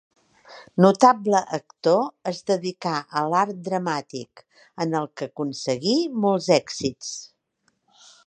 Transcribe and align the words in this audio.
Notable 0.83 1.35
actor, 1.57 2.07
es 2.31 2.39
dedicà 2.51 2.93
a 3.21 3.23
l'art 3.33 3.61
dramàtic, 3.69 4.43
en 4.87 4.99
el 5.01 5.07
que 5.21 5.29
aconseguí 5.33 5.95
molts 6.27 6.49
èxits. 6.59 7.13